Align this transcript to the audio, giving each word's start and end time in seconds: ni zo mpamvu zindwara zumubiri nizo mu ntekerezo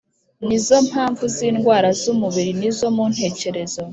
ni 0.47 0.57
zo 0.65 0.77
mpamvu 0.87 1.23
zindwara 1.35 1.89
zumubiri 2.01 2.51
nizo 2.59 2.87
mu 2.95 3.05
ntekerezo 3.13 3.81